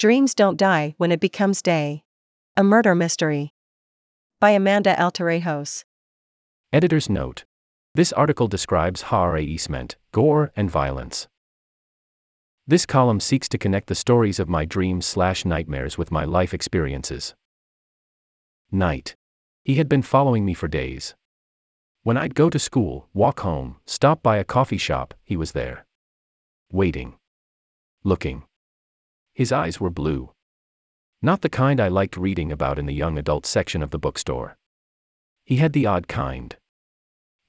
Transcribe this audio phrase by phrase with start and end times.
[0.00, 2.04] Dreams Don't Die When It Becomes Day.
[2.56, 3.52] A Murder Mystery.
[4.40, 5.84] By Amanda Altarejos.
[6.72, 7.44] Editor's note.
[7.94, 11.28] This article describes horror meant gore, and violence.
[12.66, 16.54] This column seeks to connect the stories of my dreams slash nightmares with my life
[16.54, 17.34] experiences.
[18.72, 19.16] Night.
[19.64, 21.14] He had been following me for days.
[22.04, 25.84] When I'd go to school, walk home, stop by a coffee shop, he was there.
[26.72, 27.18] Waiting.
[28.02, 28.44] Looking.
[29.34, 30.32] His eyes were blue.
[31.22, 34.56] Not the kind I liked reading about in the young adult section of the bookstore.
[35.44, 36.56] He had the odd kind.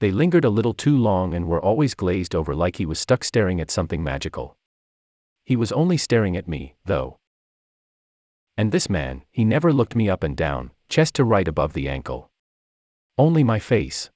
[0.00, 3.24] They lingered a little too long and were always glazed over like he was stuck
[3.24, 4.56] staring at something magical.
[5.44, 7.18] He was only staring at me, though.
[8.56, 11.88] And this man, he never looked me up and down, chest to right above the
[11.88, 12.30] ankle.
[13.16, 14.10] Only my face.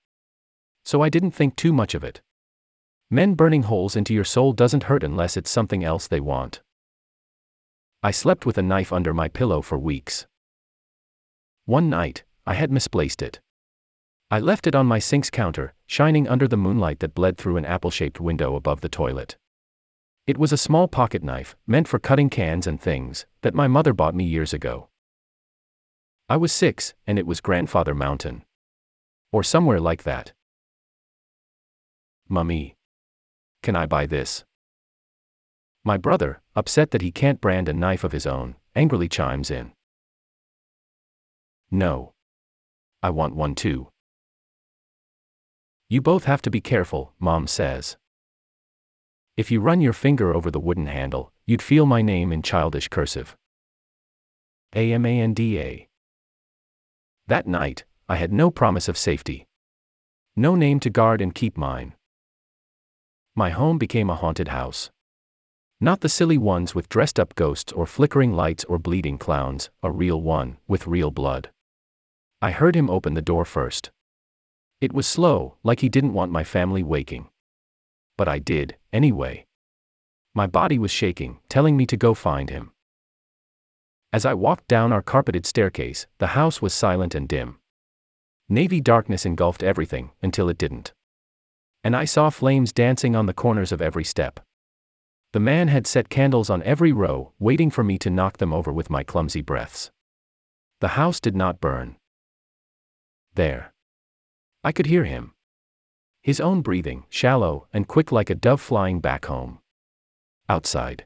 [0.84, 2.20] So I didn't think too much of it.
[3.10, 6.60] Men burning holes into your soul doesn't hurt unless it's something else they want.
[8.02, 10.26] I slept with a knife under my pillow for weeks.
[11.64, 13.40] One night, I had misplaced it.
[14.30, 17.64] I left it on my sink's counter, shining under the moonlight that bled through an
[17.64, 19.36] apple shaped window above the toilet.
[20.26, 23.92] It was a small pocket knife, meant for cutting cans and things, that my mother
[23.92, 24.88] bought me years ago.
[26.28, 28.44] I was six, and it was Grandfather Mountain.
[29.30, 30.32] Or somewhere like that.
[32.28, 32.76] Mummy.
[33.62, 34.44] Can I buy this?
[35.84, 39.72] My brother, upset that he can't brand a knife of his own, angrily chimes in.
[41.70, 42.14] No.
[43.02, 43.88] I want one too.
[45.88, 47.96] You both have to be careful, Mom says.
[49.36, 52.88] If you run your finger over the wooden handle, you'd feel my name in childish
[52.88, 53.36] cursive.
[54.74, 55.86] AMANDA.
[57.26, 59.46] That night, I had no promise of safety.
[60.34, 61.94] No name to guard and keep mine.
[63.34, 64.90] My home became a haunted house.
[65.78, 69.90] Not the silly ones with dressed up ghosts or flickering lights or bleeding clowns, a
[69.90, 71.50] real one, with real blood.
[72.40, 73.90] I heard him open the door first.
[74.80, 77.28] It was slow, like he didn't want my family waking.
[78.16, 79.44] But I did, anyway.
[80.34, 82.72] My body was shaking, telling me to go find him.
[84.14, 87.58] As I walked down our carpeted staircase, the house was silent and dim.
[88.48, 90.94] Navy darkness engulfed everything, until it didn't.
[91.84, 94.40] And I saw flames dancing on the corners of every step.
[95.36, 98.72] The man had set candles on every row, waiting for me to knock them over
[98.72, 99.90] with my clumsy breaths.
[100.80, 101.96] The house did not burn.
[103.34, 103.74] There.
[104.64, 105.34] I could hear him.
[106.22, 109.58] His own breathing, shallow and quick like a dove flying back home.
[110.48, 111.04] Outside.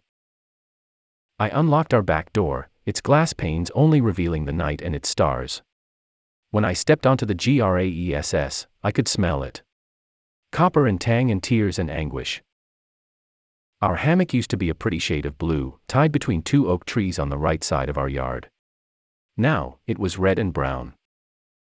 [1.40, 5.62] I unlocked our back door, its glass panes only revealing the night and its stars.
[6.52, 9.64] When I stepped onto the GRAESS, I could smell it.
[10.52, 12.44] Copper and tang and tears and anguish.
[13.82, 17.18] Our hammock used to be a pretty shade of blue, tied between two oak trees
[17.18, 18.50] on the right side of our yard.
[19.38, 20.94] Now, it was red and brown.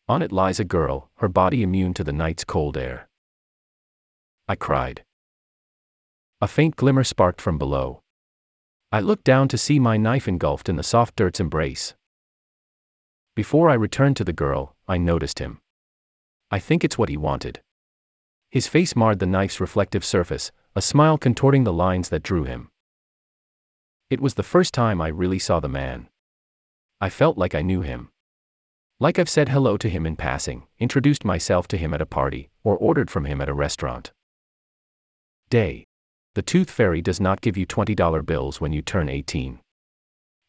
[0.07, 3.09] On it lies a girl, her body immune to the night's cold air.
[4.47, 5.03] I cried.
[6.43, 8.03] A faint glimmer sparked from below.
[8.93, 11.95] I looked down to see my knife engulfed in the soft dirt's embrace.
[13.35, 15.61] Before I returned to the girl, I noticed him.
[16.51, 17.63] I think it's what he wanted.
[18.51, 22.69] His face marred the knife's reflective surface, a smile contorting the lines that drew him.
[24.11, 26.09] It was the first time I really saw the man.
[27.01, 28.11] I felt like I knew him.
[28.99, 32.51] Like I've said hello to him in passing, introduced myself to him at a party,
[32.65, 34.13] or ordered from him at a restaurant.
[35.49, 35.85] Day.
[36.35, 39.61] The Tooth Fairy does not give you $20 bills when you turn 18.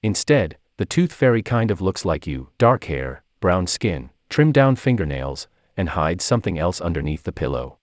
[0.02, 4.76] Instead, the Tooth Fairy kind of looks like you dark hair, brown skin, trimmed down
[4.76, 5.48] fingernails,
[5.78, 7.78] and hides something else underneath the pillow.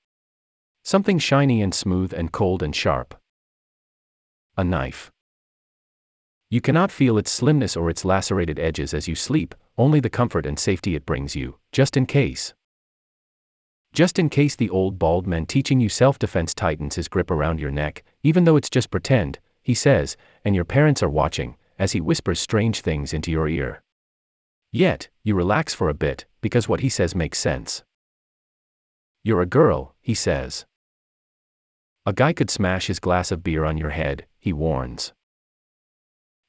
[0.85, 3.15] Something shiny and smooth and cold and sharp.
[4.57, 5.13] A knife.
[6.51, 10.45] You cannot feel its slimness or its lacerated edges as you sleep, only the comfort
[10.45, 12.53] and safety it brings you, just in case.
[13.93, 17.61] Just in case the old bald man teaching you self defense tightens his grip around
[17.61, 21.93] your neck, even though it's just pretend, he says, and your parents are watching, as
[21.93, 23.83] he whispers strange things into your ear.
[24.73, 27.85] Yet, you relax for a bit, because what he says makes sense.
[29.23, 30.67] You're a girl, he says.
[32.05, 35.13] A guy could smash his glass of beer on your head, he warns.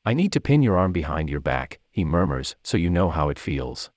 [0.04, 3.30] I need to pin your arm behind your back, he murmurs, so you know how
[3.30, 3.92] it feels.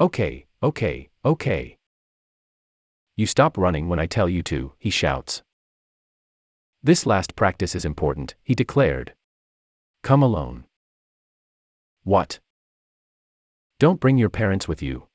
[0.00, 1.76] Okay, okay, okay.
[3.16, 5.42] You stop running when I tell you to, he shouts.
[6.82, 9.12] This last practice is important, he declared.
[10.02, 10.64] Come alone.
[12.02, 12.40] What?
[13.78, 15.06] Don't bring your parents with you.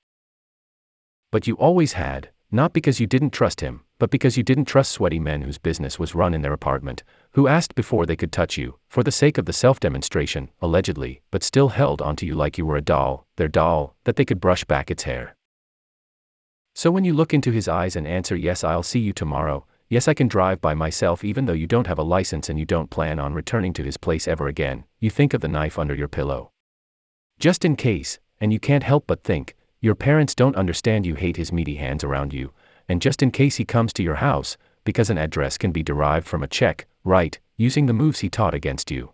[1.31, 4.93] But you always had, not because you didn't trust him, but because you didn't trust
[4.93, 7.03] sweaty men whose business was run in their apartment,
[7.33, 11.21] who asked before they could touch you, for the sake of the self demonstration, allegedly,
[11.31, 14.39] but still held onto you like you were a doll, their doll, that they could
[14.39, 15.35] brush back its hair.
[16.73, 20.07] So when you look into his eyes and answer, Yes, I'll see you tomorrow, yes,
[20.07, 22.89] I can drive by myself even though you don't have a license and you don't
[22.89, 26.07] plan on returning to his place ever again, you think of the knife under your
[26.07, 26.51] pillow.
[27.37, 31.37] Just in case, and you can't help but think, your parents don't understand you hate
[31.37, 32.53] his meaty hands around you,
[32.89, 36.27] and just in case he comes to your house, because an address can be derived
[36.27, 39.13] from a check, right, using the moves he taught against you.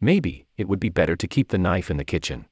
[0.00, 2.44] Maybe, it would be better to keep the knife in the kitchen.